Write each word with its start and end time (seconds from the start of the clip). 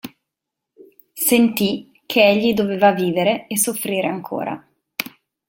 Sentì 1.27 1.91
che 2.07 2.27
egli 2.27 2.55
doveva 2.55 2.91
vivere 2.91 3.45
e 3.45 3.55
soffrire 3.55 4.07
ancora. 4.07 4.59